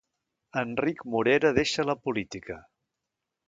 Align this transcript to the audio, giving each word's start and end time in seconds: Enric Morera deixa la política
Enric 0.61 1.03
Morera 1.17 1.53
deixa 1.59 1.87
la 1.91 1.97
política 2.09 2.61